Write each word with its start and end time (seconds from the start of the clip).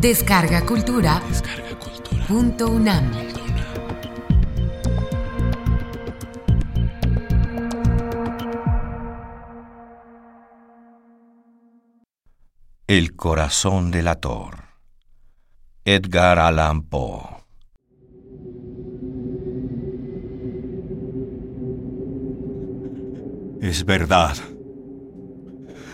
Descarga 0.00 0.64
Cultura. 0.64 1.20
Punto 2.28 2.68
UNAM. 2.68 3.10
El 12.86 13.16
corazón 13.16 13.90
del 13.90 14.06
ator. 14.06 14.66
Edgar 15.84 16.38
Allan 16.38 16.82
Poe. 16.84 17.44
Es 23.60 23.84
verdad. 23.84 24.36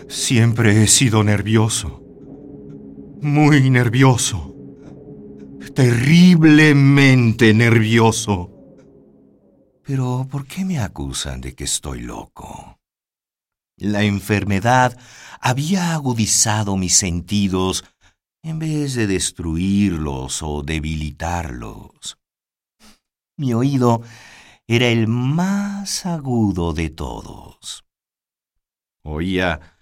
Siempre 0.08 0.82
he 0.82 0.88
sido 0.88 1.24
nervioso. 1.24 2.03
Muy 3.24 3.70
nervioso. 3.70 4.54
Terriblemente 5.74 7.54
nervioso. 7.54 8.50
Pero 9.82 10.28
¿por 10.30 10.46
qué 10.46 10.62
me 10.66 10.78
acusan 10.78 11.40
de 11.40 11.54
que 11.54 11.64
estoy 11.64 12.02
loco? 12.02 12.78
La 13.78 14.02
enfermedad 14.02 14.98
había 15.40 15.94
agudizado 15.94 16.76
mis 16.76 16.96
sentidos 16.96 17.86
en 18.42 18.58
vez 18.58 18.92
de 18.92 19.06
destruirlos 19.06 20.42
o 20.42 20.62
debilitarlos. 20.62 22.18
Mi 23.38 23.54
oído 23.54 24.02
era 24.66 24.88
el 24.88 25.08
más 25.08 26.04
agudo 26.04 26.74
de 26.74 26.90
todos. 26.90 27.86
Oía 29.02 29.73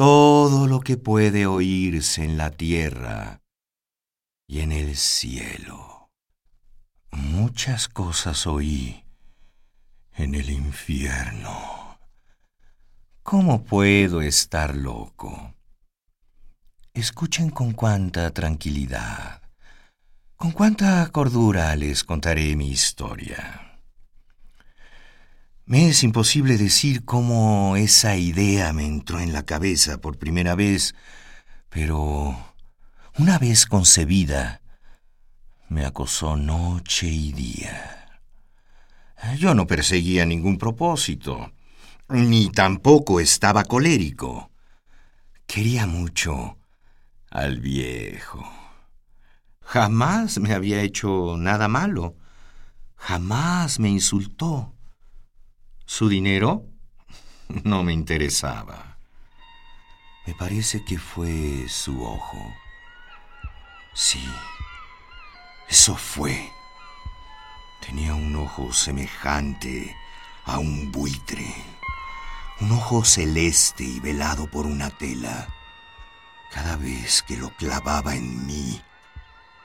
todo 0.00 0.66
lo 0.66 0.80
que 0.80 0.96
puede 0.96 1.44
oírse 1.44 2.24
en 2.24 2.38
la 2.38 2.50
tierra 2.50 3.42
y 4.46 4.60
en 4.60 4.72
el 4.72 4.96
cielo. 4.96 6.08
Muchas 7.10 7.86
cosas 7.86 8.46
oí 8.46 9.04
en 10.14 10.34
el 10.34 10.48
infierno. 10.48 11.98
¿Cómo 13.22 13.62
puedo 13.62 14.22
estar 14.22 14.74
loco? 14.74 15.54
Escuchen 16.94 17.50
con 17.50 17.72
cuánta 17.74 18.30
tranquilidad, 18.30 19.42
con 20.34 20.52
cuánta 20.52 21.06
cordura 21.12 21.76
les 21.76 22.04
contaré 22.04 22.56
mi 22.56 22.70
historia. 22.70 23.69
Me 25.70 25.88
es 25.88 26.02
imposible 26.02 26.58
decir 26.58 27.04
cómo 27.04 27.76
esa 27.76 28.16
idea 28.16 28.72
me 28.72 28.84
entró 28.84 29.20
en 29.20 29.32
la 29.32 29.44
cabeza 29.44 30.00
por 30.00 30.18
primera 30.18 30.56
vez, 30.56 30.96
pero 31.68 32.36
una 33.16 33.38
vez 33.38 33.66
concebida, 33.66 34.62
me 35.68 35.86
acosó 35.86 36.36
noche 36.36 37.06
y 37.06 37.30
día. 37.30 38.20
Yo 39.38 39.54
no 39.54 39.68
perseguía 39.68 40.26
ningún 40.26 40.58
propósito, 40.58 41.52
ni 42.08 42.50
tampoco 42.50 43.20
estaba 43.20 43.62
colérico. 43.62 44.50
Quería 45.46 45.86
mucho 45.86 46.58
al 47.30 47.60
viejo. 47.60 48.44
Jamás 49.60 50.40
me 50.40 50.52
había 50.52 50.82
hecho 50.82 51.36
nada 51.38 51.68
malo, 51.68 52.16
jamás 52.96 53.78
me 53.78 53.88
insultó. 53.88 54.74
Su 55.92 56.08
dinero 56.08 56.66
no 57.48 57.82
me 57.82 57.92
interesaba. 57.92 58.96
Me 60.24 60.34
parece 60.36 60.84
que 60.84 61.00
fue 61.00 61.68
su 61.68 62.04
ojo. 62.04 62.38
Sí, 63.92 64.24
eso 65.68 65.96
fue. 65.96 66.48
Tenía 67.84 68.14
un 68.14 68.36
ojo 68.36 68.72
semejante 68.72 69.96
a 70.44 70.60
un 70.60 70.92
buitre. 70.92 71.52
Un 72.60 72.70
ojo 72.70 73.04
celeste 73.04 73.82
y 73.82 73.98
velado 73.98 74.48
por 74.48 74.66
una 74.66 74.90
tela. 74.90 75.48
Cada 76.52 76.76
vez 76.76 77.24
que 77.24 77.36
lo 77.36 77.50
clavaba 77.56 78.14
en 78.14 78.46
mí, 78.46 78.80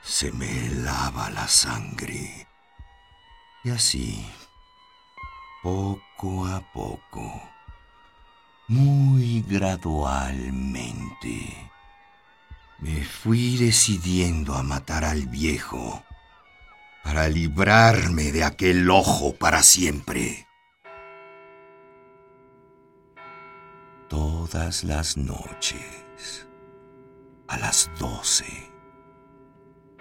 se 0.01 0.31
me 0.31 0.65
helaba 0.65 1.29
la 1.29 1.47
sangre. 1.47 2.47
Y 3.63 3.69
así 3.69 4.25
poco 5.65 6.45
a 6.45 6.61
poco, 6.73 7.41
muy 8.67 9.43
gradualmente, 9.49 11.71
me 12.77 13.03
fui 13.03 13.57
decidiendo 13.57 14.53
a 14.53 14.61
matar 14.61 15.03
al 15.03 15.25
viejo 15.25 16.03
para 17.03 17.27
librarme 17.29 18.31
de 18.31 18.43
aquel 18.43 18.87
ojo 18.91 19.33
para 19.33 19.63
siempre. 19.63 20.47
Todas 24.07 24.83
las 24.83 25.17
noches, 25.17 26.47
a 27.47 27.57
las 27.57 27.89
doce, 27.97 28.71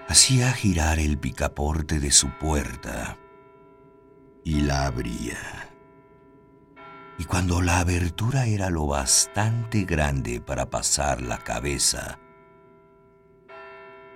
hacía 0.09 0.53
girar 0.53 0.99
el 0.99 1.17
picaporte 1.17 2.01
de 2.01 2.11
su 2.11 2.29
puerta 2.39 3.17
y 4.45 4.61
la 4.61 4.87
abría. 4.87 5.71
Y 7.19 7.25
cuando 7.25 7.63
la 7.63 7.81
abertura 7.81 8.47
era 8.47 8.71
lo 8.71 8.87
bastante 8.87 9.85
grande 9.85 10.41
para 10.41 10.69
pasar 10.69 11.23
la 11.23 11.39
cabeza, 11.39 12.19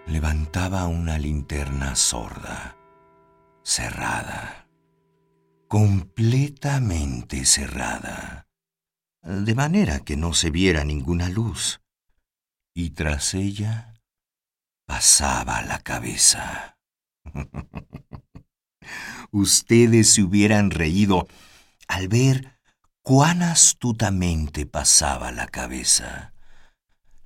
levantaba 0.07 0.87
una 0.87 1.19
linterna 1.19 1.97
sorda, 1.97 2.77
cerrada, 3.63 4.69
completamente 5.69 7.45
cerrada, 7.45 8.49
de 9.23 9.55
manera 9.55 10.01
que 10.01 10.17
no 10.17 10.35
se 10.35 10.51
viera 10.51 10.85
ninguna 10.85 11.29
luz, 11.29 11.81
y 12.75 12.91
tras 12.91 13.35
ella 13.35 13.95
pasaba 14.87 15.63
la 15.63 15.79
cabeza. 15.81 16.79
ustedes 19.31 20.13
se 20.13 20.23
hubieran 20.23 20.71
reído 20.71 21.29
al 21.87 22.09
ver 22.09 22.59
cuán 23.03 23.43
astutamente 23.43 24.67
pasaba 24.67 25.33
la 25.33 25.47
cabeza. 25.47 26.33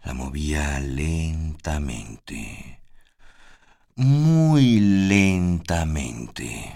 La 0.05 0.15
movía 0.15 0.81
lentamente, 0.81 2.83
muy 3.95 4.81
lentamente, 4.81 6.75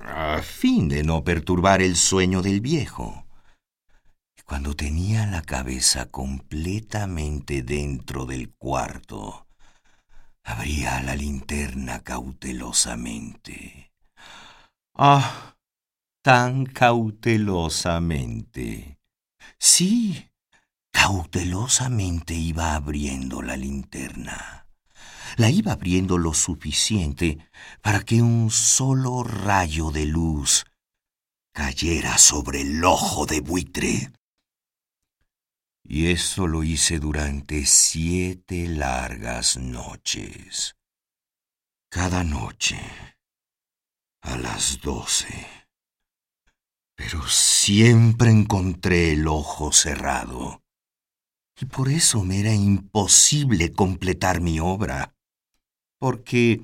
a 0.00 0.42
fin 0.42 0.88
de 0.88 1.02
no 1.02 1.24
perturbar 1.24 1.80
el 1.80 1.96
sueño 1.96 2.42
del 2.42 2.60
viejo. 2.60 3.26
Y 4.36 4.42
cuando 4.42 4.74
tenía 4.74 5.26
la 5.26 5.42
cabeza 5.42 6.06
completamente 6.06 7.62
dentro 7.62 8.26
del 8.26 8.52
cuarto, 8.54 9.46
abría 10.42 11.00
la 11.02 11.16
linterna 11.16 12.00
cautelosamente. 12.00 13.83
Ah, 14.96 15.56
tan 16.22 16.66
cautelosamente. 16.66 19.00
Sí, 19.58 20.30
cautelosamente 20.92 22.34
iba 22.34 22.76
abriendo 22.76 23.42
la 23.42 23.56
linterna. 23.56 24.68
La 25.36 25.50
iba 25.50 25.72
abriendo 25.72 26.16
lo 26.16 26.32
suficiente 26.32 27.38
para 27.82 28.04
que 28.04 28.22
un 28.22 28.52
solo 28.52 29.24
rayo 29.24 29.90
de 29.90 30.06
luz 30.06 30.64
cayera 31.52 32.16
sobre 32.16 32.60
el 32.60 32.84
ojo 32.84 33.26
de 33.26 33.40
buitre. 33.40 34.12
Y 35.82 36.06
eso 36.06 36.46
lo 36.46 36.62
hice 36.62 37.00
durante 37.00 37.66
siete 37.66 38.68
largas 38.68 39.56
noches. 39.56 40.76
Cada 41.90 42.22
noche 42.22 43.13
a 44.24 44.36
las 44.36 44.80
doce. 44.80 45.46
Pero 46.96 47.26
siempre 47.26 48.30
encontré 48.30 49.12
el 49.12 49.28
ojo 49.28 49.72
cerrado. 49.72 50.62
Y 51.60 51.66
por 51.66 51.88
eso 51.88 52.24
me 52.24 52.40
era 52.40 52.52
imposible 52.52 53.72
completar 53.72 54.40
mi 54.40 54.58
obra. 54.60 55.14
Porque 55.98 56.62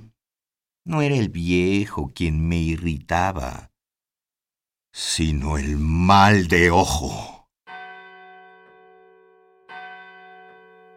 no 0.84 1.02
era 1.02 1.14
el 1.16 1.28
viejo 1.28 2.10
quien 2.14 2.48
me 2.48 2.56
irritaba, 2.56 3.70
sino 4.92 5.58
el 5.58 5.76
mal 5.76 6.48
de 6.48 6.70
ojo. 6.70 7.48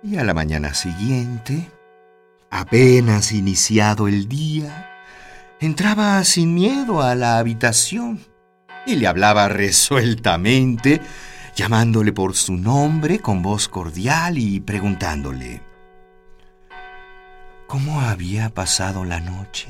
Y 0.02 0.18
a 0.18 0.24
la 0.24 0.34
mañana 0.34 0.74
siguiente, 0.74 1.72
apenas 2.50 3.32
iniciado 3.32 4.08
el 4.08 4.28
día, 4.28 4.93
entraba 5.66 6.22
sin 6.26 6.54
miedo 6.54 7.02
a 7.02 7.16
la 7.16 7.38
habitación 7.38 8.20
y 8.86 8.98
le 8.98 9.08
hablaba 9.08 9.48
resueltamente, 9.48 11.00
llamándole 11.56 12.12
por 12.12 12.36
su 12.36 12.58
nombre 12.58 13.20
con 13.20 13.42
voz 13.42 13.70
cordial 13.70 14.38
y 14.38 14.60
preguntándole, 14.60 15.62
¿Cómo 17.66 18.02
había 18.02 18.54
pasado 18.54 19.06
la 19.06 19.22
noche? 19.22 19.70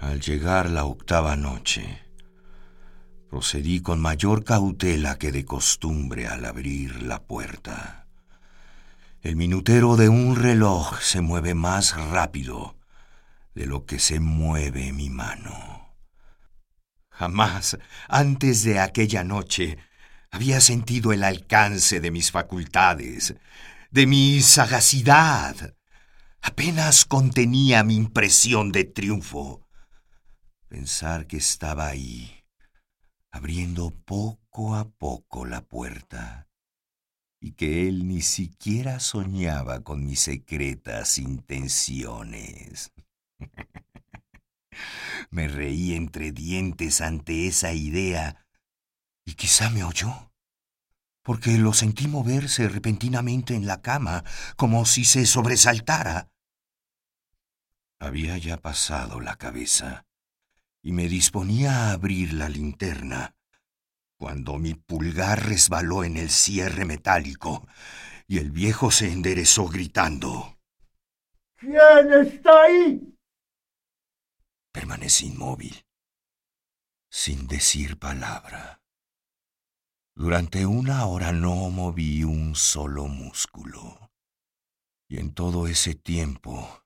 Al 0.00 0.20
llegar 0.20 0.70
la 0.70 0.86
octava 0.86 1.36
noche, 1.36 2.00
procedí 3.28 3.82
con 3.82 4.00
mayor 4.00 4.42
cautela 4.42 5.18
que 5.18 5.32
de 5.32 5.44
costumbre 5.44 6.26
al 6.26 6.46
abrir 6.46 7.02
la 7.02 7.22
puerta. 7.22 8.06
El 9.20 9.36
minutero 9.36 9.96
de 9.96 10.08
un 10.08 10.34
reloj 10.34 10.98
se 11.00 11.20
mueve 11.20 11.54
más 11.54 11.94
rápido 11.94 12.81
de 13.54 13.66
lo 13.66 13.84
que 13.84 13.98
se 13.98 14.20
mueve 14.20 14.92
mi 14.92 15.10
mano. 15.10 15.96
Jamás 17.10 17.78
antes 18.08 18.62
de 18.64 18.80
aquella 18.80 19.22
noche 19.22 19.78
había 20.30 20.60
sentido 20.60 21.12
el 21.12 21.24
alcance 21.24 22.00
de 22.00 22.10
mis 22.10 22.30
facultades, 22.30 23.34
de 23.90 24.06
mi 24.06 24.40
sagacidad. 24.40 25.76
Apenas 26.40 27.04
contenía 27.04 27.84
mi 27.84 27.96
impresión 27.96 28.72
de 28.72 28.84
triunfo. 28.84 29.68
Pensar 30.68 31.26
que 31.26 31.36
estaba 31.36 31.86
ahí, 31.86 32.42
abriendo 33.30 33.90
poco 33.90 34.74
a 34.74 34.88
poco 34.88 35.44
la 35.44 35.60
puerta, 35.60 36.48
y 37.38 37.52
que 37.52 37.86
él 37.86 38.08
ni 38.08 38.22
siquiera 38.22 39.00
soñaba 39.00 39.80
con 39.80 40.06
mis 40.06 40.20
secretas 40.20 41.18
intenciones. 41.18 42.92
Me 45.30 45.48
reí 45.48 45.94
entre 45.94 46.32
dientes 46.32 47.00
ante 47.00 47.46
esa 47.46 47.72
idea 47.72 48.46
y 49.24 49.34
quizá 49.34 49.70
me 49.70 49.84
oyó, 49.84 50.32
porque 51.22 51.56
lo 51.58 51.72
sentí 51.72 52.08
moverse 52.08 52.68
repentinamente 52.68 53.54
en 53.54 53.66
la 53.66 53.80
cama, 53.80 54.24
como 54.56 54.84
si 54.84 55.04
se 55.04 55.26
sobresaltara. 55.26 56.30
Había 57.98 58.36
ya 58.38 58.56
pasado 58.56 59.20
la 59.20 59.36
cabeza, 59.36 60.06
y 60.82 60.92
me 60.92 61.08
disponía 61.08 61.86
a 61.86 61.92
abrir 61.92 62.32
la 62.32 62.48
linterna, 62.48 63.36
cuando 64.16 64.58
mi 64.58 64.74
pulgar 64.74 65.46
resbaló 65.46 66.02
en 66.04 66.16
el 66.16 66.30
cierre 66.30 66.84
metálico, 66.84 67.66
y 68.26 68.38
el 68.38 68.50
viejo 68.50 68.90
se 68.90 69.12
enderezó 69.12 69.68
gritando. 69.68 70.58
¿Quién 71.56 72.12
está 72.12 72.62
ahí? 72.62 73.16
Permanecí 74.72 75.26
inmóvil, 75.26 75.86
sin 77.10 77.46
decir 77.46 77.98
palabra. 77.98 78.82
Durante 80.14 80.64
una 80.64 81.04
hora 81.06 81.32
no 81.32 81.68
moví 81.68 82.24
un 82.24 82.56
solo 82.56 83.06
músculo. 83.06 84.10
Y 85.08 85.18
en 85.18 85.34
todo 85.34 85.66
ese 85.66 85.94
tiempo 85.94 86.84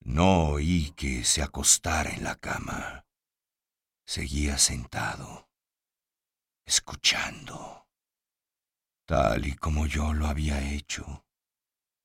no 0.00 0.50
oí 0.50 0.90
que 0.90 1.24
se 1.24 1.42
acostara 1.42 2.10
en 2.10 2.22
la 2.22 2.36
cama. 2.36 3.06
Seguía 4.06 4.58
sentado, 4.58 5.48
escuchando, 6.66 7.88
tal 9.06 9.46
y 9.46 9.56
como 9.56 9.86
yo 9.86 10.12
lo 10.12 10.26
había 10.26 10.70
hecho, 10.70 11.26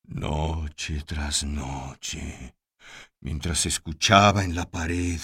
noche 0.04 1.02
tras 1.04 1.44
noche, 1.44 2.56
mientras 3.20 3.66
escuchaba 3.66 4.44
en 4.44 4.54
la 4.54 4.70
pared 4.70 5.20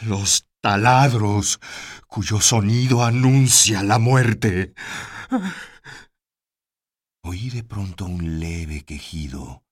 los 0.00 0.48
taladros 0.60 1.60
cuyo 2.06 2.40
sonido 2.40 3.04
anuncia 3.04 3.82
la 3.82 3.98
muerte. 3.98 4.74
Oí 7.24 7.50
de 7.50 7.62
pronto 7.62 8.04
un 8.04 8.40
leve 8.40 8.84
quejido 8.84 9.64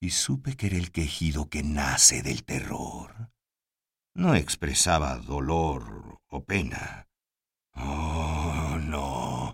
y 0.00 0.10
supe 0.10 0.56
que 0.56 0.66
era 0.66 0.76
el 0.76 0.90
quejido 0.90 1.48
que 1.48 1.62
nace 1.62 2.22
del 2.22 2.44
terror. 2.44 3.30
No 4.14 4.34
expresaba 4.34 5.16
dolor 5.16 6.20
o 6.26 6.44
pena. 6.44 7.08
Oh, 7.74 8.78
no. 8.80 9.51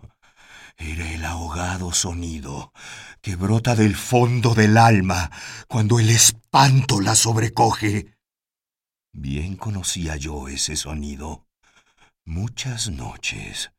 Era 0.78 1.12
el 1.12 1.24
ahogado 1.24 1.92
sonido 1.92 2.72
que 3.20 3.34
brota 3.34 3.74
del 3.74 3.96
fondo 3.96 4.54
del 4.54 4.78
alma 4.78 5.30
cuando 5.66 5.98
el 5.98 6.08
espanto 6.08 7.00
la 7.00 7.16
sobrecoge. 7.16 8.16
Bien 9.12 9.56
conocía 9.56 10.14
yo 10.14 10.46
ese 10.46 10.76
sonido. 10.76 11.48
Muchas 12.24 12.90
noches, 12.90 13.72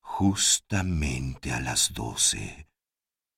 justamente 0.00 1.52
a 1.52 1.60
las 1.60 1.92
doce, 1.92 2.68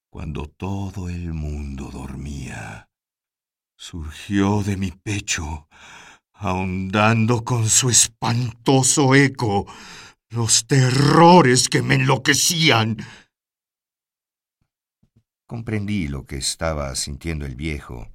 cuando 0.09 0.45
todo 0.45 1.09
el 1.09 1.33
mundo 1.33 1.89
dormía, 1.91 2.87
surgió 3.75 4.63
de 4.63 4.77
mi 4.77 4.91
pecho, 4.91 5.67
ahondando 6.33 7.43
con 7.43 7.69
su 7.69 7.89
espantoso 7.89 9.13
eco 9.13 9.65
los 10.33 10.67
terrores 10.67 11.69
que 11.69 11.81
me 11.81 11.95
enloquecían. 11.95 12.97
Comprendí 15.45 16.07
lo 16.07 16.25
que 16.25 16.37
estaba 16.37 16.95
sintiendo 16.95 17.45
el 17.45 17.55
viejo 17.55 18.11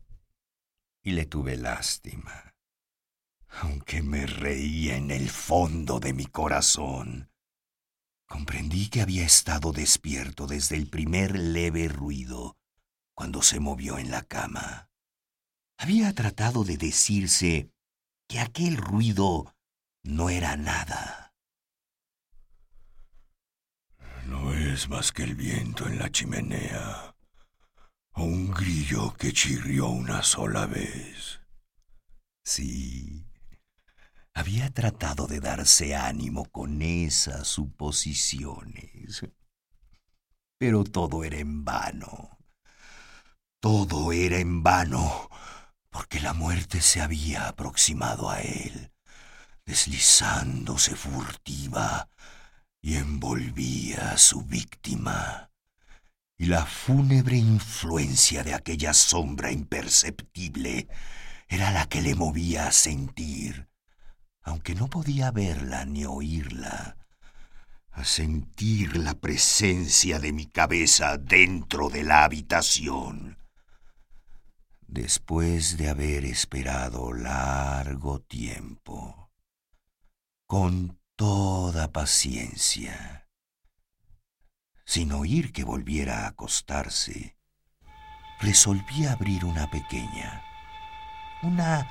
y 1.03 1.13
le 1.13 1.27
tuve 1.27 1.57
lástima 1.57 2.49
aunque 3.61 4.03
me 4.03 4.27
reía 4.27 4.97
en 4.97 5.11
el 5.11 5.31
fondo 5.31 6.01
de 6.01 6.13
mi 6.13 6.27
corazón. 6.27 7.31
Comprendí 8.27 8.89
que 8.89 9.01
había 9.01 9.25
estado 9.25 9.73
despierto 9.73 10.47
desde 10.47 10.77
el 10.77 10.89
primer 10.89 11.39
leve 11.39 11.89
ruido, 11.89 12.57
cuando 13.15 13.43
se 13.43 13.59
movió 13.59 13.99
en 13.99 14.11
la 14.11 14.23
cama. 14.23 14.91
Había 15.79 16.15
tratado 16.15 16.65
de 16.65 16.77
decirse 16.77 17.71
que 18.29 18.41
aquel 18.41 18.77
ruido 18.77 19.57
no 20.03 20.29
era 20.29 20.57
nada. 20.57 21.35
No 24.27 24.53
más 24.87 25.11
que 25.11 25.25
el 25.25 25.35
viento 25.35 25.89
en 25.89 25.99
la 25.99 26.13
chimenea, 26.13 27.17
o 28.13 28.23
un 28.23 28.53
grillo 28.53 29.13
que 29.15 29.33
chirrió 29.33 29.89
una 29.89 30.23
sola 30.23 30.67
vez. 30.67 31.41
Sí, 32.45 33.27
había 34.35 34.71
tratado 34.73 35.27
de 35.27 35.41
darse 35.41 35.97
ánimo 35.97 36.45
con 36.45 36.81
esas 36.81 37.49
suposiciones. 37.49 39.27
Pero 40.59 40.85
todo 40.85 41.25
era 41.25 41.39
en 41.39 41.65
vano. 41.65 42.39
Todo 43.61 44.13
era 44.13 44.39
en 44.39 44.63
vano, 44.63 45.29
porque 45.91 46.21
la 46.21 46.35
muerte 46.35 46.81
se 46.81 47.01
había 47.01 47.49
aproximado 47.49 48.31
a 48.31 48.41
él, 48.43 48.93
deslizándose 49.67 50.95
furtiva 50.95 52.09
y 52.81 52.97
envolvía 52.97 54.13
a 54.13 54.19
su 54.19 54.43
víctima. 54.43 55.51
Y 56.37 56.47
la 56.47 56.65
fúnebre 56.67 57.37
influencia 57.37 58.45
de 58.45 58.55
aquella 58.55 58.95
sombra 58.95 59.51
imperceptible 59.51 60.89
era 61.49 61.71
la 61.71 61.89
que 61.89 62.03
le 62.03 62.15
movía 62.15 62.69
a 62.69 62.73
sentir 62.73 63.69
aunque 64.49 64.75
no 64.75 64.89
podía 64.89 65.31
verla 65.31 65.85
ni 65.85 66.07
oírla, 66.07 66.97
a 67.91 68.05
sentir 68.05 68.97
la 68.97 69.13
presencia 69.13 70.19
de 70.19 70.33
mi 70.33 70.47
cabeza 70.47 71.19
dentro 71.19 71.91
de 71.91 72.03
la 72.03 72.25
habitación. 72.25 73.37
Después 74.87 75.77
de 75.77 75.91
haber 75.91 76.25
esperado 76.25 77.13
largo 77.13 78.21
tiempo, 78.21 79.31
con 80.47 80.99
toda 81.19 81.91
paciencia, 81.91 83.27
sin 84.85 85.11
oír 85.11 85.53
que 85.53 85.65
volviera 85.65 86.21
a 86.21 86.29
acostarse, 86.29 87.37
resolví 88.39 89.05
abrir 89.05 89.45
una 89.45 89.69
pequeña, 89.69 90.45
una 91.43 91.91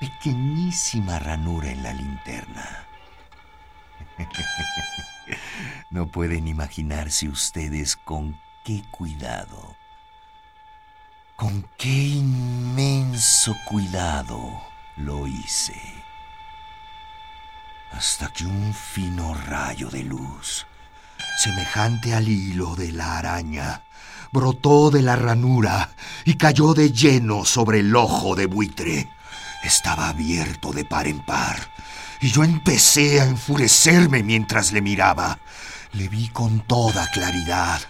pequeñísima 0.00 1.20
ranura 1.20 1.70
en 1.70 1.82
la 1.84 1.92
linterna. 1.92 2.88
No 5.90 6.08
pueden 6.08 6.48
imaginarse 6.48 7.28
ustedes 7.28 7.96
con 7.96 8.38
qué 8.64 8.82
cuidado, 8.90 9.76
con 11.36 11.62
qué 11.78 12.08
inmenso 12.08 13.56
cuidado 13.70 14.60
lo 14.96 15.26
hice. 15.26 16.03
Hasta 17.96 18.28
que 18.32 18.44
un 18.44 18.74
fino 18.74 19.34
rayo 19.34 19.88
de 19.88 20.02
luz, 20.02 20.66
semejante 21.38 22.12
al 22.12 22.28
hilo 22.28 22.74
de 22.74 22.90
la 22.90 23.18
araña, 23.18 23.84
brotó 24.32 24.90
de 24.90 25.00
la 25.00 25.14
ranura 25.14 25.90
y 26.24 26.34
cayó 26.34 26.74
de 26.74 26.90
lleno 26.90 27.44
sobre 27.44 27.80
el 27.80 27.94
ojo 27.94 28.34
de 28.34 28.46
buitre. 28.46 29.08
Estaba 29.62 30.08
abierto 30.08 30.72
de 30.72 30.84
par 30.84 31.06
en 31.06 31.24
par, 31.24 31.56
y 32.20 32.32
yo 32.32 32.42
empecé 32.42 33.20
a 33.20 33.26
enfurecerme 33.26 34.24
mientras 34.24 34.72
le 34.72 34.82
miraba. 34.82 35.38
Le 35.92 36.08
vi 36.08 36.28
con 36.28 36.60
toda 36.66 37.08
claridad, 37.12 37.80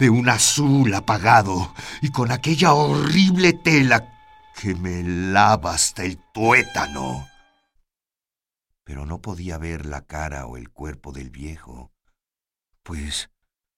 de 0.00 0.10
un 0.10 0.28
azul 0.28 0.92
apagado 0.92 1.72
y 2.00 2.08
con 2.08 2.32
aquella 2.32 2.72
horrible 2.72 3.52
tela 3.52 4.12
que 4.60 4.74
me 4.74 5.04
lava 5.04 5.74
hasta 5.74 6.02
el 6.02 6.18
tuétano. 6.18 7.31
Pero 8.84 9.06
no 9.06 9.20
podía 9.20 9.58
ver 9.58 9.86
la 9.86 10.06
cara 10.06 10.46
o 10.46 10.56
el 10.56 10.70
cuerpo 10.70 11.12
del 11.12 11.30
viejo, 11.30 11.92
pues, 12.82 13.30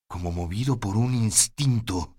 como 0.06 0.32
movido 0.32 0.80
por 0.80 0.96
un 0.96 1.14
instinto, 1.14 2.16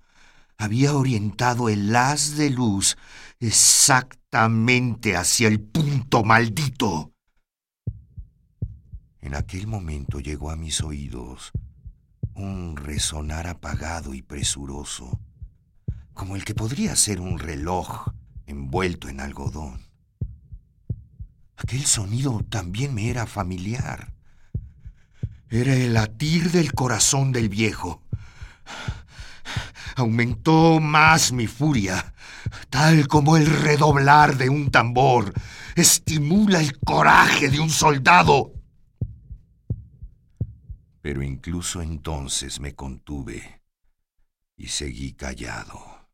había 0.58 0.94
orientado 0.96 1.70
el 1.70 1.96
haz 1.96 2.36
de 2.38 2.50
luz 2.50 2.98
exactamente 3.39 5.15
hacia 5.15 5.48
el 5.48 5.60
punto 5.60 6.24
maldito. 6.24 7.12
En 9.22 9.36
aquel 9.36 9.68
momento 9.68 10.20
llegó 10.20 10.51
a 10.51 10.56
mis 10.56 10.82
oídos 10.82 11.51
un 12.36 12.75
resonar 12.75 13.48
apagado 13.48 14.13
y 14.13 14.22
presuroso, 14.22 15.20
como 16.13 16.36
el 16.36 16.46
que 16.46 16.54
podría 16.54 16.96
ser 16.96 17.22
un 17.22 17.39
reloj 17.39 18.10
envuelto 18.46 19.10
en 19.10 19.22
algodón. 19.22 19.85
Aquel 21.58 21.86
sonido 21.86 22.44
también 22.50 22.94
me 22.94 23.10
era 23.10 23.26
familiar. 23.26 24.14
Era 25.50 25.74
el 25.74 25.94
latir 25.94 26.52
del 26.52 26.74
corazón 26.74 27.32
del 27.32 27.50
viejo. 27.50 28.04
Aumentó 29.96 30.80
más 30.82 31.32
mi 31.32 31.48
furia, 31.48 32.14
tal 32.70 33.08
como 33.08 33.38
el 33.38 33.46
redoblar 33.46 34.38
de 34.38 34.50
un 34.50 34.70
tambor 34.70 35.34
estimula 35.76 36.62
el 36.62 36.80
coraje 36.80 37.50
de 37.50 37.60
un 37.60 37.70
soldado. 37.70 38.54
Pero 41.02 41.22
incluso 41.22 41.82
entonces 41.82 42.60
me 42.60 42.74
contuve 42.74 43.62
y 44.58 44.70
seguí 44.70 45.14
callado. 45.14 46.10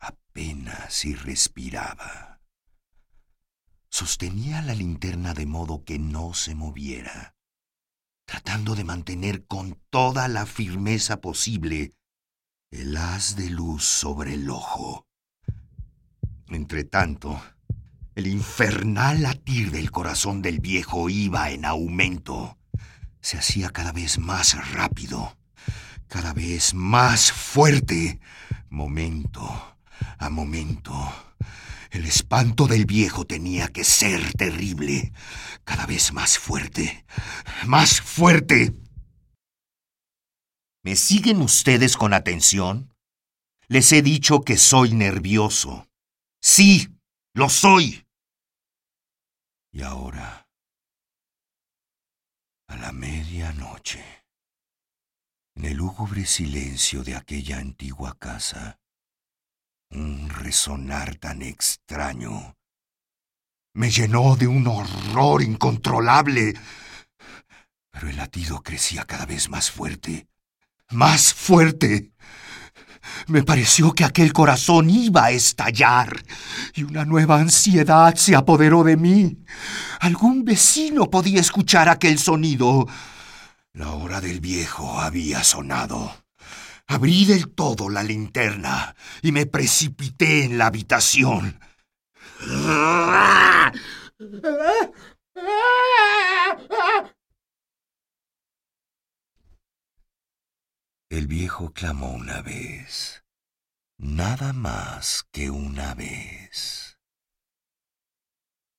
Apenas 0.00 0.92
si 0.92 1.14
respiraba. 1.14 2.33
Sostenía 3.96 4.60
la 4.60 4.74
linterna 4.74 5.34
de 5.34 5.46
modo 5.46 5.84
que 5.84 6.00
no 6.00 6.34
se 6.34 6.56
moviera 6.56 7.36
tratando 8.24 8.74
de 8.74 8.82
mantener 8.82 9.46
con 9.46 9.78
toda 9.88 10.26
la 10.26 10.46
firmeza 10.46 11.20
posible 11.20 11.92
el 12.72 12.96
haz 12.96 13.36
de 13.36 13.50
luz 13.50 13.84
sobre 13.84 14.34
el 14.34 14.50
ojo. 14.50 15.06
Entretanto, 16.48 17.40
el 18.16 18.26
infernal 18.26 19.22
latir 19.22 19.70
del 19.70 19.92
corazón 19.92 20.42
del 20.42 20.58
viejo 20.58 21.08
iba 21.08 21.50
en 21.50 21.64
aumento. 21.64 22.58
Se 23.20 23.38
hacía 23.38 23.70
cada 23.70 23.92
vez 23.92 24.18
más 24.18 24.72
rápido, 24.72 25.38
cada 26.08 26.32
vez 26.32 26.74
más 26.74 27.30
fuerte, 27.30 28.18
momento 28.70 29.78
a 30.18 30.28
momento. 30.30 30.92
El 31.94 32.06
espanto 32.06 32.66
del 32.66 32.86
viejo 32.86 33.24
tenía 33.24 33.68
que 33.68 33.84
ser 33.84 34.32
terrible, 34.32 35.12
cada 35.62 35.86
vez 35.86 36.12
más 36.12 36.40
fuerte, 36.40 37.06
más 37.66 38.00
fuerte. 38.00 38.74
¿Me 40.82 40.96
siguen 40.96 41.40
ustedes 41.40 41.96
con 41.96 42.12
atención? 42.12 42.92
Les 43.68 43.92
he 43.92 44.02
dicho 44.02 44.40
que 44.40 44.56
soy 44.56 44.92
nervioso. 44.92 45.88
Sí, 46.42 46.88
lo 47.32 47.48
soy. 47.48 48.04
Y 49.70 49.82
ahora, 49.82 50.48
a 52.66 52.76
la 52.76 52.90
medianoche, 52.90 54.04
en 55.54 55.66
el 55.66 55.76
lúgubre 55.76 56.26
silencio 56.26 57.04
de 57.04 57.14
aquella 57.14 57.58
antigua 57.58 58.18
casa, 58.18 58.80
un 59.94 60.28
resonar 60.28 61.16
tan 61.16 61.42
extraño 61.42 62.54
me 63.74 63.90
llenó 63.90 64.36
de 64.36 64.46
un 64.46 64.66
horror 64.66 65.42
incontrolable. 65.42 66.54
Pero 67.90 68.08
el 68.08 68.16
latido 68.16 68.62
crecía 68.62 69.04
cada 69.04 69.26
vez 69.26 69.48
más 69.50 69.70
fuerte, 69.70 70.28
más 70.90 71.34
fuerte. 71.34 72.12
Me 73.26 73.42
pareció 73.42 73.92
que 73.92 74.04
aquel 74.04 74.32
corazón 74.32 74.88
iba 74.88 75.24
a 75.24 75.30
estallar 75.30 76.24
y 76.74 76.84
una 76.84 77.04
nueva 77.04 77.38
ansiedad 77.38 78.14
se 78.14 78.34
apoderó 78.34 78.82
de 78.82 78.96
mí. 78.96 79.38
Algún 80.00 80.44
vecino 80.44 81.10
podía 81.10 81.40
escuchar 81.40 81.88
aquel 81.88 82.18
sonido. 82.18 82.86
La 83.72 83.90
hora 83.90 84.20
del 84.20 84.40
viejo 84.40 85.00
había 85.00 85.44
sonado. 85.44 86.23
Abrí 86.86 87.24
del 87.24 87.52
todo 87.54 87.88
la 87.88 88.02
linterna 88.02 88.94
y 89.22 89.32
me 89.32 89.46
precipité 89.46 90.44
en 90.44 90.58
la 90.58 90.66
habitación. 90.66 91.58
El 101.08 101.26
viejo 101.26 101.72
clamó 101.72 102.12
una 102.12 102.42
vez, 102.42 103.24
nada 103.98 104.52
más 104.52 105.26
que 105.32 105.50
una 105.50 105.94
vez. 105.94 106.98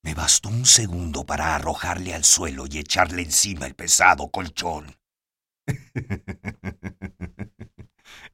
Me 0.04 0.14
bastó 0.14 0.50
un 0.50 0.64
segundo 0.64 1.26
para 1.26 1.56
arrojarle 1.56 2.14
al 2.14 2.24
suelo 2.24 2.66
y 2.70 2.78
echarle 2.78 3.22
encima 3.22 3.66
el 3.66 3.74
pesado 3.74 4.30
colchón. 4.30 4.96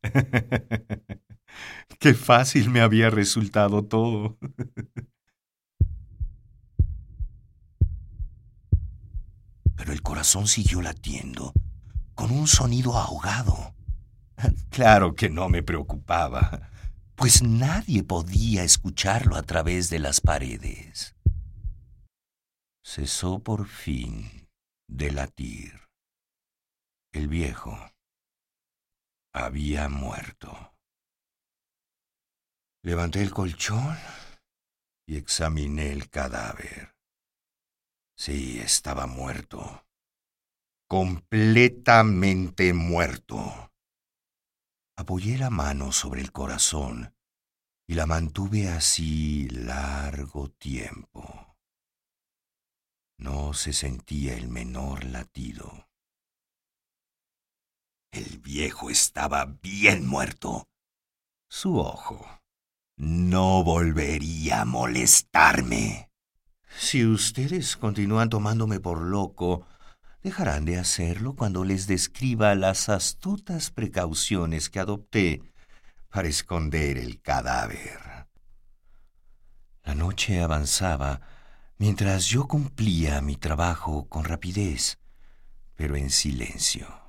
Qué 1.98 2.14
fácil 2.14 2.70
me 2.70 2.80
había 2.80 3.10
resultado 3.10 3.84
todo. 3.84 4.38
Pero 9.76 9.92
el 9.92 10.02
corazón 10.02 10.46
siguió 10.46 10.80
latiendo, 10.82 11.52
con 12.14 12.30
un 12.30 12.46
sonido 12.46 12.96
ahogado. 12.98 13.74
Claro 14.70 15.14
que 15.14 15.28
no 15.28 15.48
me 15.48 15.62
preocupaba, 15.62 16.70
pues 17.14 17.42
nadie 17.42 18.02
podía 18.02 18.64
escucharlo 18.64 19.36
a 19.36 19.42
través 19.42 19.88
de 19.88 20.00
las 20.00 20.20
paredes. 20.20 21.14
Cesó 22.84 23.38
por 23.38 23.68
fin 23.68 24.48
de 24.88 25.12
latir. 25.12 25.82
El 27.12 27.28
viejo 27.28 27.91
había 29.32 29.88
muerto. 29.88 30.74
Levanté 32.82 33.22
el 33.22 33.30
colchón 33.30 33.96
y 35.06 35.16
examiné 35.16 35.92
el 35.92 36.10
cadáver. 36.10 36.94
Sí, 38.16 38.58
estaba 38.60 39.06
muerto. 39.06 39.86
Completamente 40.88 42.74
muerto. 42.74 43.72
Apoyé 44.96 45.38
la 45.38 45.50
mano 45.50 45.92
sobre 45.92 46.20
el 46.20 46.32
corazón 46.32 47.14
y 47.86 47.94
la 47.94 48.06
mantuve 48.06 48.68
así 48.68 49.48
largo 49.48 50.50
tiempo. 50.50 51.56
No 53.18 53.54
se 53.54 53.72
sentía 53.72 54.34
el 54.36 54.48
menor 54.48 55.04
latido. 55.04 55.88
El 58.12 58.40
viejo 58.40 58.90
estaba 58.90 59.46
bien 59.62 60.06
muerto. 60.06 60.68
Su 61.48 61.78
ojo 61.78 62.42
no 62.98 63.64
volvería 63.64 64.60
a 64.60 64.64
molestarme. 64.66 66.10
Si 66.76 67.06
ustedes 67.06 67.74
continúan 67.74 68.28
tomándome 68.28 68.80
por 68.80 69.00
loco, 69.00 69.66
dejarán 70.22 70.66
de 70.66 70.78
hacerlo 70.78 71.34
cuando 71.34 71.64
les 71.64 71.86
describa 71.86 72.54
las 72.54 72.90
astutas 72.90 73.70
precauciones 73.70 74.68
que 74.68 74.78
adopté 74.78 75.42
para 76.10 76.28
esconder 76.28 76.98
el 76.98 77.22
cadáver. 77.22 78.28
La 79.84 79.94
noche 79.94 80.42
avanzaba 80.42 81.22
mientras 81.78 82.26
yo 82.26 82.46
cumplía 82.46 83.22
mi 83.22 83.36
trabajo 83.36 84.06
con 84.10 84.24
rapidez, 84.24 84.98
pero 85.74 85.96
en 85.96 86.10
silencio. 86.10 87.01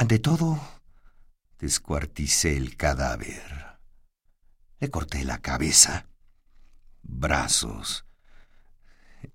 Ante 0.00 0.20
todo, 0.20 0.60
descuarticé 1.58 2.56
el 2.56 2.76
cadáver. 2.76 3.42
Le 4.78 4.90
corté 4.90 5.24
la 5.24 5.38
cabeza, 5.38 6.06
brazos 7.02 8.06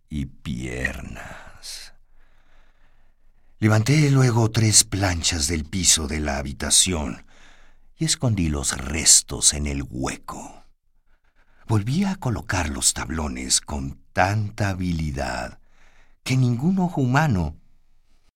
y 0.07 0.25
piernas. 0.25 1.93
Levanté 3.59 4.09
luego 4.09 4.51
tres 4.51 4.85
planchas 4.85 5.49
del 5.49 5.65
piso 5.65 6.07
de 6.07 6.21
la 6.21 6.37
habitación 6.37 7.25
y 7.97 8.05
escondí 8.05 8.47
los 8.47 8.77
restos 8.77 9.53
en 9.53 9.67
el 9.67 9.83
hueco. 9.89 10.63
Volví 11.67 12.05
a 12.05 12.15
colocar 12.15 12.69
los 12.69 12.93
tablones 12.93 13.59
con 13.59 14.01
tanta 14.13 14.69
habilidad 14.69 15.59
que 16.23 16.37
ningún 16.37 16.79
ojo 16.79 17.01
humano 17.01 17.57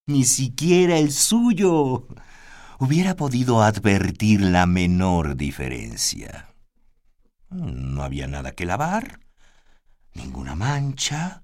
ni 0.08 0.24
siquiera 0.24 0.98
el 0.98 1.12
suyo, 1.12 2.08
hubiera 2.80 3.16
podido 3.16 3.62
advertir 3.62 4.40
la 4.40 4.66
menor 4.66 5.36
diferencia. 5.36 6.56
No 7.50 8.04
había 8.04 8.26
nada 8.28 8.54
que 8.54 8.66
lavar, 8.66 9.20
ninguna 10.14 10.56
mancha, 10.56 11.44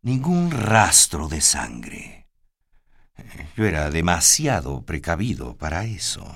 ningún 0.00 0.50
rastro 0.50 1.28
de 1.28 1.42
sangre. 1.42 2.28
Yo 3.56 3.66
era 3.66 3.90
demasiado 3.90 4.84
precavido 4.84 5.56
para 5.56 5.84
eso. 5.84 6.26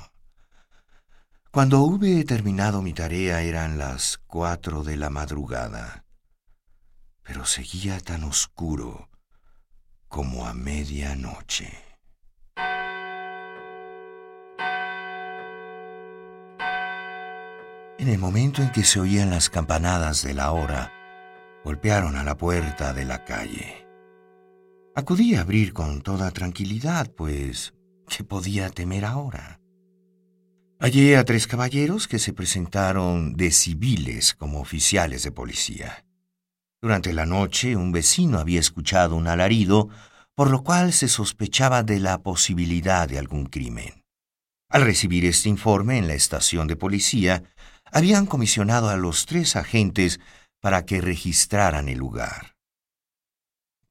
Cuando 1.51 1.81
hube 1.81 2.23
terminado 2.25 2.83
mi 2.83 2.93
tarea 2.93 3.41
eran 3.41 3.79
las 3.79 4.19
cuatro 4.27 4.85
de 4.85 4.99
la 4.99 5.09
madrugada, 5.09 6.05
pero 7.23 7.47
seguía 7.47 7.99
tan 8.01 8.25
oscuro 8.25 9.09
como 10.09 10.47
a 10.47 10.55
medianoche. 10.55 11.71
En 17.99 18.09
el 18.09 18.19
momento 18.19 18.63
en 18.63 18.71
que 18.71 18.85
se 18.85 19.01
oían 19.01 19.31
las 19.31 19.51
campanadas 19.51 20.23
de 20.23 20.35
la 20.35 20.53
hora, 20.53 20.93
golpearon 21.65 22.17
a 22.17 22.23
la 22.23 22.37
puerta 22.37 22.93
de 22.93 23.05
la 23.05 23.25
calle. 23.25 23.87
Acudí 24.95 25.35
a 25.35 25.41
abrir 25.43 25.73
con 25.73 26.01
toda 26.01 26.31
tranquilidad, 26.31 27.11
pues, 27.11 27.75
¿qué 28.09 28.23
podía 28.23 28.71
temer 28.71 29.05
ahora? 29.05 29.61
Hallé 30.79 31.17
a 31.17 31.25
tres 31.25 31.47
caballeros 31.47 32.07
que 32.07 32.19
se 32.19 32.33
presentaron 32.33 33.35
de 33.35 33.51
civiles 33.51 34.35
como 34.35 34.61
oficiales 34.61 35.23
de 35.23 35.33
policía. 35.33 36.06
Durante 36.87 37.13
la 37.13 37.27
noche 37.27 37.75
un 37.75 37.91
vecino 37.91 38.39
había 38.39 38.61
escuchado 38.61 39.17
un 39.17 39.27
alarido, 39.27 39.89
por 40.37 40.53
lo 40.53 40.63
cual 40.63 40.93
se 40.93 41.09
sospechaba 41.09 41.83
de 41.83 41.99
la 41.99 42.23
posibilidad 42.23 43.09
de 43.09 43.19
algún 43.19 43.47
crimen. 43.47 44.05
Al 44.69 44.83
recibir 44.83 45.25
este 45.25 45.49
informe 45.49 45.99
en 45.99 46.07
la 46.07 46.15
estación 46.15 46.69
de 46.69 46.77
policía, 46.77 47.43
habían 47.91 48.25
comisionado 48.25 48.89
a 48.89 48.97
los 48.97 49.27
tres 49.27 49.57
agentes 49.57 50.21
para 50.61 50.87
que 50.87 51.01
registraran 51.01 51.89
el 51.89 51.99
lugar. 51.99 52.55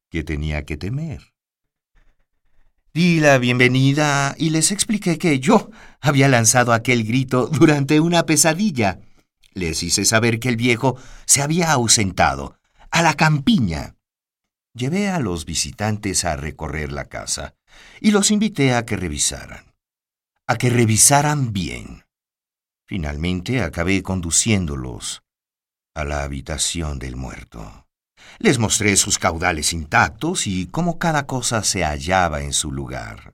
¿Qué 0.09 0.23
tenía 0.23 0.63
que 0.63 0.77
temer? 0.77 1.33
Di 2.93 3.19
la 3.19 3.39
bienvenida 3.39 4.35
y 4.37 4.51
les 4.51 4.71
expliqué 4.71 5.17
que 5.17 5.41
yo 5.41 5.69
había 5.99 6.29
lanzado 6.29 6.71
aquel 6.71 7.03
grito 7.03 7.47
durante 7.47 7.99
una 7.99 8.25
pesadilla. 8.25 9.01
Les 9.51 9.83
hice 9.83 10.05
saber 10.05 10.39
que 10.39 10.47
el 10.47 10.55
viejo 10.55 10.95
se 11.25 11.41
había 11.41 11.73
ausentado, 11.73 12.57
a 12.95 13.01
la 13.01 13.15
campiña. 13.15 13.97
Llevé 14.73 15.09
a 15.09 15.19
los 15.19 15.43
visitantes 15.43 16.23
a 16.23 16.37
recorrer 16.37 16.93
la 16.93 17.03
casa 17.03 17.53
y 17.99 18.11
los 18.11 18.31
invité 18.31 18.73
a 18.73 18.85
que 18.85 18.95
revisaran. 18.95 19.75
A 20.47 20.55
que 20.55 20.69
revisaran 20.69 21.51
bien. 21.51 22.05
Finalmente 22.87 23.61
acabé 23.61 24.01
conduciéndolos 24.01 25.23
a 25.93 26.05
la 26.05 26.23
habitación 26.23 26.97
del 26.97 27.17
muerto. 27.17 27.85
Les 28.39 28.59
mostré 28.59 28.95
sus 28.95 29.19
caudales 29.19 29.73
intactos 29.73 30.47
y 30.47 30.67
cómo 30.67 30.97
cada 30.97 31.27
cosa 31.27 31.65
se 31.65 31.83
hallaba 31.83 32.43
en 32.43 32.53
su 32.53 32.71
lugar. 32.71 33.33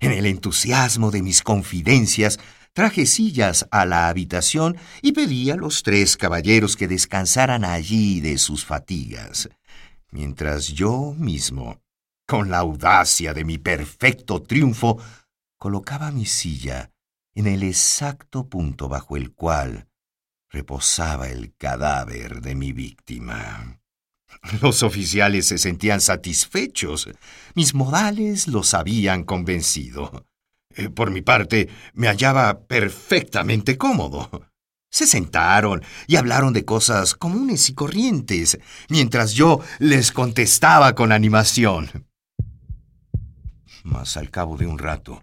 En 0.00 0.10
el 0.10 0.24
entusiasmo 0.24 1.10
de 1.10 1.20
mis 1.20 1.42
confidencias, 1.42 2.38
traje 2.76 3.06
sillas 3.06 3.66
a 3.70 3.86
la 3.86 4.10
habitación 4.10 4.76
y 5.00 5.12
pedí 5.12 5.50
a 5.50 5.56
los 5.56 5.82
tres 5.82 6.18
caballeros 6.18 6.76
que 6.76 6.86
descansaran 6.86 7.64
allí 7.64 8.20
de 8.20 8.36
sus 8.36 8.66
fatigas, 8.66 9.48
mientras 10.10 10.68
yo 10.68 11.14
mismo, 11.16 11.80
con 12.26 12.50
la 12.50 12.58
audacia 12.58 13.32
de 13.32 13.46
mi 13.46 13.56
perfecto 13.56 14.42
triunfo, 14.42 15.00
colocaba 15.56 16.10
mi 16.10 16.26
silla 16.26 16.90
en 17.34 17.46
el 17.46 17.62
exacto 17.62 18.46
punto 18.46 18.90
bajo 18.90 19.16
el 19.16 19.32
cual 19.32 19.88
reposaba 20.50 21.28
el 21.28 21.54
cadáver 21.56 22.42
de 22.42 22.54
mi 22.56 22.72
víctima. 22.72 23.80
Los 24.60 24.82
oficiales 24.82 25.46
se 25.46 25.56
sentían 25.56 26.02
satisfechos. 26.02 27.08
Mis 27.54 27.72
modales 27.72 28.48
los 28.48 28.74
habían 28.74 29.24
convencido. 29.24 30.26
Eh, 30.76 30.90
por 30.90 31.10
mi 31.10 31.22
parte, 31.22 31.68
me 31.94 32.06
hallaba 32.06 32.60
perfectamente 32.60 33.78
cómodo. 33.78 34.30
Se 34.90 35.06
sentaron 35.06 35.82
y 36.06 36.16
hablaron 36.16 36.52
de 36.52 36.64
cosas 36.64 37.14
comunes 37.14 37.68
y 37.70 37.74
corrientes, 37.74 38.58
mientras 38.88 39.32
yo 39.32 39.60
les 39.78 40.12
contestaba 40.12 40.94
con 40.94 41.12
animación. 41.12 42.06
Mas 43.82 44.16
al 44.16 44.30
cabo 44.30 44.56
de 44.56 44.66
un 44.66 44.78
rato, 44.78 45.22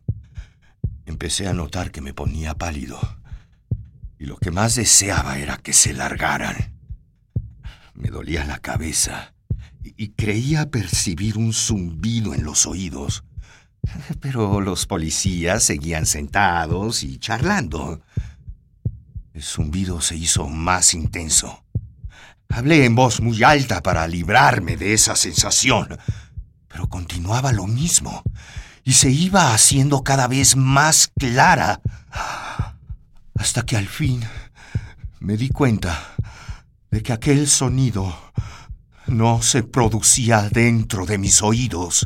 empecé 1.06 1.48
a 1.48 1.54
notar 1.54 1.92
que 1.92 2.02
me 2.02 2.14
ponía 2.14 2.56
pálido, 2.56 3.00
y 4.18 4.26
lo 4.26 4.38
que 4.38 4.52
más 4.52 4.76
deseaba 4.76 5.38
era 5.38 5.58
que 5.58 5.74
se 5.74 5.94
largaran. 5.94 6.80
Me 7.94 8.10
dolía 8.10 8.46
la 8.46 8.58
cabeza 8.58 9.34
y 9.84 10.10
creía 10.10 10.72
percibir 10.72 11.38
un 11.38 11.54
zumbido 11.54 12.34
en 12.34 12.44
los 12.44 12.66
oídos. 12.66 13.24
Pero 14.20 14.62
los 14.62 14.86
policías 14.86 15.64
seguían 15.64 16.06
sentados 16.06 17.04
y 17.04 17.18
charlando. 17.18 18.02
El 19.34 19.44
zumbido 19.44 20.02
se 20.02 20.16
hizo 20.16 20.48
más 20.48 20.94
intenso. 20.94 21.64
Hablé 22.50 22.86
en 22.86 22.96
voz 22.96 23.20
muy 23.20 23.42
alta 23.44 23.82
para 23.82 24.08
librarme 24.08 24.78
de 24.78 24.94
esa 24.94 25.16
sensación, 25.16 25.98
pero 26.68 26.88
continuaba 26.88 27.52
lo 27.52 27.66
mismo 27.66 28.24
y 28.84 28.94
se 28.94 29.10
iba 29.10 29.54
haciendo 29.54 30.04
cada 30.04 30.28
vez 30.28 30.56
más 30.56 31.10
clara, 31.18 31.82
hasta 33.36 33.66
que 33.66 33.78
al 33.78 33.88
fin 33.88 34.24
me 35.20 35.38
di 35.38 35.50
cuenta 35.50 36.16
de 36.92 37.02
que 37.02 37.14
aquel 37.14 37.48
sonido 37.48 38.16
no 39.08 39.42
se 39.42 39.64
producía 39.64 40.50
dentro 40.50 41.06
de 41.06 41.18
mis 41.18 41.42
oídos. 41.42 42.06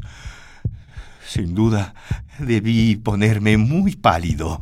Sin 1.28 1.54
duda, 1.54 1.94
debí 2.40 2.96
ponerme 2.96 3.58
muy 3.58 3.98
pálido, 3.98 4.62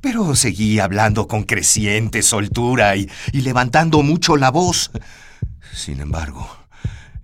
pero 0.00 0.34
seguí 0.34 0.78
hablando 0.78 1.28
con 1.28 1.42
creciente 1.42 2.22
soltura 2.22 2.96
y, 2.96 3.10
y, 3.30 3.42
levantando 3.42 4.02
mucho 4.02 4.38
la 4.38 4.50
voz. 4.50 4.90
Sin 5.74 6.00
embargo, 6.00 6.48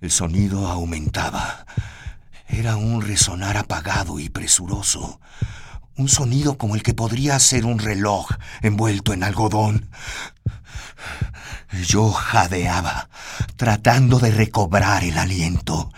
el 0.01 0.11
sonido 0.11 0.67
aumentaba. 0.67 1.65
Era 2.47 2.75
un 2.75 3.01
resonar 3.01 3.57
apagado 3.57 4.19
y 4.19 4.29
presuroso, 4.29 5.19
un 5.97 6.07
sonido 6.07 6.59
como 6.59 6.75
el 6.75 6.83
que 6.83 6.93
podría 6.93 7.39
ser 7.39 7.65
un 7.65 7.79
reloj 7.79 8.29
envuelto 8.61 9.13
en 9.13 9.23
algodón. 9.23 9.89
Yo 11.87 12.11
jadeaba, 12.11 13.09
tratando 13.55 14.19
de 14.19 14.29
recobrar 14.29 15.03
el 15.03 15.17
aliento. 15.17 15.91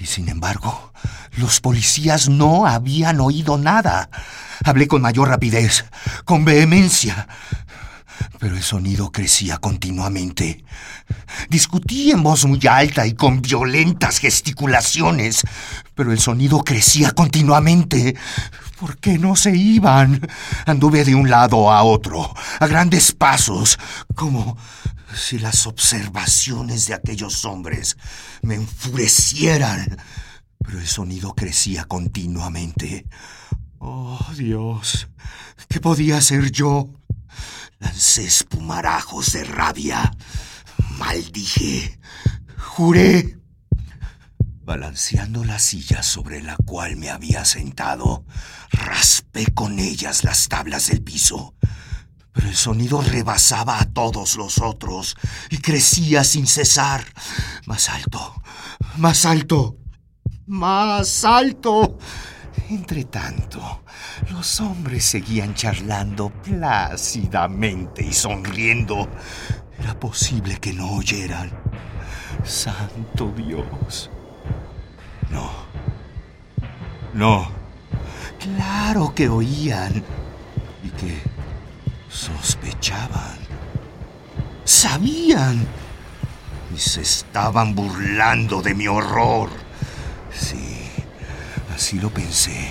Y 0.00 0.06
sin 0.06 0.30
embargo, 0.30 0.92
los 1.36 1.60
policías 1.60 2.30
no 2.30 2.66
habían 2.66 3.20
oído 3.20 3.58
nada. 3.58 4.08
Hablé 4.64 4.88
con 4.88 5.02
mayor 5.02 5.28
rapidez, 5.28 5.84
con 6.24 6.44
vehemencia. 6.44 7.28
Pero 8.38 8.56
el 8.56 8.62
sonido 8.62 9.12
crecía 9.12 9.58
continuamente. 9.58 10.64
Discutí 11.50 12.10
en 12.10 12.22
voz 12.22 12.46
muy 12.46 12.60
alta 12.66 13.06
y 13.06 13.12
con 13.12 13.42
violentas 13.42 14.18
gesticulaciones, 14.18 15.42
pero 15.94 16.12
el 16.12 16.18
sonido 16.18 16.60
crecía 16.60 17.12
continuamente. 17.12 18.16
¿Por 18.78 18.96
qué 18.96 19.18
no 19.18 19.36
se 19.36 19.54
iban? 19.54 20.26
Anduve 20.64 21.04
de 21.04 21.14
un 21.14 21.28
lado 21.28 21.70
a 21.70 21.82
otro, 21.82 22.34
a 22.58 22.66
grandes 22.66 23.12
pasos, 23.12 23.78
como 24.14 24.56
si 25.14 25.38
las 25.38 25.66
observaciones 25.66 26.86
de 26.86 26.94
aquellos 26.94 27.44
hombres 27.44 27.96
me 28.42 28.54
enfurecieran. 28.54 29.98
Pero 30.58 30.78
el 30.78 30.86
sonido 30.86 31.34
crecía 31.34 31.84
continuamente. 31.84 33.06
Oh, 33.78 34.24
Dios, 34.36 35.08
¿qué 35.68 35.80
podía 35.80 36.18
hacer 36.18 36.50
yo? 36.50 36.90
Lancé 37.78 38.26
espumarajos 38.26 39.32
de 39.32 39.44
rabia. 39.44 40.10
Maldije. 40.98 41.98
Juré 42.58 43.40
Balanceando 44.70 45.44
la 45.44 45.58
silla 45.58 46.00
sobre 46.00 46.42
la 46.42 46.56
cual 46.56 46.96
me 46.96 47.10
había 47.10 47.44
sentado, 47.44 48.24
raspé 48.70 49.46
con 49.52 49.80
ellas 49.80 50.22
las 50.22 50.48
tablas 50.48 50.86
del 50.86 51.02
piso. 51.02 51.56
Pero 52.32 52.48
el 52.48 52.54
sonido 52.54 53.00
rebasaba 53.00 53.80
a 53.80 53.86
todos 53.86 54.36
los 54.36 54.58
otros 54.58 55.16
y 55.50 55.58
crecía 55.58 56.24
sin 56.24 56.46
cesar. 56.46 57.04
Más 57.66 57.88
alto, 57.88 58.42
más 58.96 59.24
alto, 59.24 59.76
más 60.46 61.24
alto. 61.24 61.98
Entre 62.68 63.04
tanto, 63.04 63.82
los 64.30 64.60
hombres 64.60 65.04
seguían 65.04 65.54
charlando 65.54 66.30
plácidamente 66.30 68.04
y 68.04 68.12
sonriendo. 68.12 69.08
Era 69.78 69.98
posible 69.98 70.58
que 70.58 70.72
no 70.72 70.92
oyeran. 70.92 71.50
Santo 72.44 73.32
Dios. 73.36 74.10
No. 75.30 75.50
No. 77.14 77.50
Claro 78.38 79.14
que 79.14 79.28
oían 79.28 80.04
y 80.84 80.90
que 80.90 81.29
sospechaban. 82.10 83.38
Sabían 84.64 85.66
y 86.74 86.78
se 86.78 87.02
estaban 87.02 87.74
burlando 87.74 88.60
de 88.60 88.74
mi 88.74 88.88
horror. 88.88 89.48
Sí, 90.32 90.78
así 91.74 91.98
lo 91.98 92.10
pensé 92.10 92.68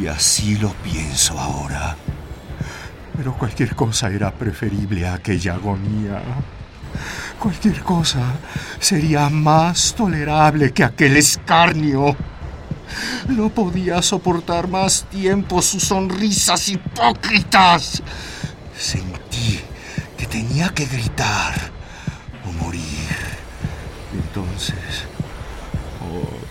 y 0.00 0.06
así 0.06 0.56
lo 0.56 0.70
pienso 0.74 1.38
ahora. 1.38 1.96
Pero 3.16 3.34
cualquier 3.36 3.74
cosa 3.74 4.08
era 4.08 4.32
preferible 4.32 5.06
a 5.06 5.14
aquella 5.14 5.54
agonía. 5.54 6.22
Cualquier 7.38 7.82
cosa 7.82 8.22
sería 8.78 9.28
más 9.28 9.94
tolerable 9.94 10.72
que 10.72 10.84
aquel 10.84 11.16
escarnio. 11.16 12.16
No 13.28 13.48
podía 13.48 14.02
soportar 14.02 14.68
más 14.68 15.04
tiempo 15.10 15.62
sus 15.62 15.84
sonrisas 15.84 16.68
hipócritas. 16.68 18.02
Sentí 18.82 19.60
que 20.18 20.26
tenía 20.26 20.68
que 20.70 20.86
gritar 20.86 21.54
o 22.44 22.52
morir. 22.64 23.14
Entonces, 24.12 25.06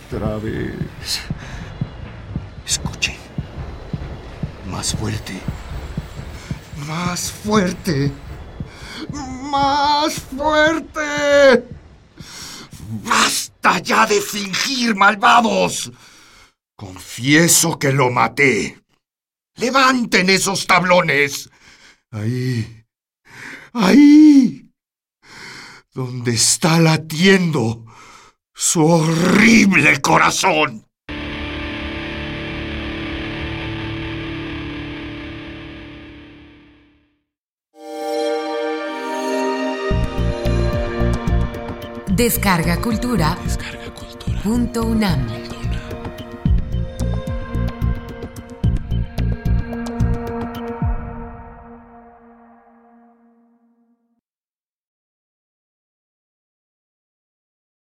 otra 0.08 0.38
vez. 0.38 1.20
Escuchen. 2.65 3.17
Más 4.65 4.96
fuerte. 4.96 5.41
Más 6.88 7.30
fuerte. 7.34 8.13
Más 9.12 10.13
fuerte. 10.13 11.67
¡Basta 13.04 13.80
ya 13.80 14.08
de 14.08 14.22
fingir, 14.22 14.96
malvados! 14.96 15.91
Confieso 16.78 17.78
que 17.78 17.91
lo 17.91 18.10
maté. 18.10 18.82
Levanten 19.58 20.30
esos 20.30 20.65
tablones. 20.65 21.50
Ahí. 22.12 22.86
Ahí. 23.74 24.69
Donde 25.93 26.32
está 26.32 26.80
latiendo 26.80 27.86
su 28.54 28.86
horrible 28.86 30.02
corazón. 30.02 30.86
Descarga 42.08 42.82
Cultura. 42.82 43.38
Descarga 43.43 43.93
Cultura. 43.93 44.41
Punto 44.43 44.84
UNAM. 44.84 45.41